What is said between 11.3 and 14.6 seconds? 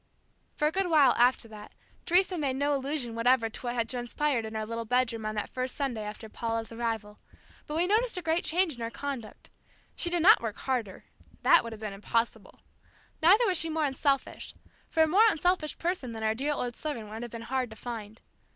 that would have been impossible neither was she more unselfish,